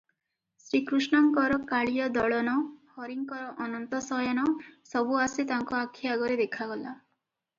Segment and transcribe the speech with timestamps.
[0.67, 2.55] ଶ୍ରୀକୃଷ୍ଣଙ୍କର କାଳୀୟଦଳନ,
[2.95, 4.45] ହରିଙ୍କର ଅନନ୍ତ ଶୟନ,
[4.93, 6.97] ସବୁ ଆସି ତାଙ୍କ ଆଖି ଆଗରେ ଦେଖାଗଲା।